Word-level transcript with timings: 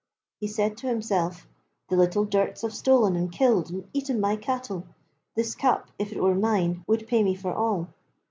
He 0.39 0.47
said 0.47 0.77
to 0.77 0.87
himself: 0.87 1.47
'The 1.89 1.95
little 1.95 2.25
durts 2.25 2.63
have 2.63 2.73
stolen 2.73 3.15
and 3.15 3.31
killed 3.31 3.69
and 3.69 3.87
eaten 3.93 4.19
my 4.19 4.35
cattle 4.35 4.87
this 5.35 5.53
cup, 5.53 5.91
if 5.99 6.11
it 6.11 6.23
were 6.23 6.33
mine, 6.33 6.83
would 6.87 7.05
pay 7.07 7.21
me 7.21 7.35
for 7.35 7.53
all.' 7.53 7.87